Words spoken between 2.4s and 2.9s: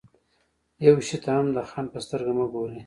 ګورئ.